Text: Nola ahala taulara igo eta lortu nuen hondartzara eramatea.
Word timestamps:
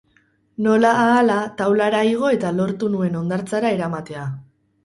Nola 0.67 0.93
ahala 1.01 1.35
taulara 1.59 2.01
igo 2.13 2.31
eta 2.39 2.55
lortu 2.63 2.93
nuen 2.97 3.21
hondartzara 3.21 3.75
eramatea. 3.79 4.29